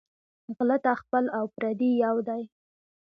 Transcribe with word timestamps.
غله 0.55 0.77
ته 0.83 0.91
خپل 1.01 1.23
او 1.37 1.45
پردي 1.55 1.91
یو 2.03 2.17
دى 2.27 2.41